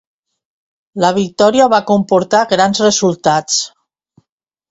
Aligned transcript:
La 1.03 1.11
victòria 1.17 1.67
va 1.73 1.81
comportar 1.91 2.41
grans 2.53 2.83
resultats. 2.87 3.59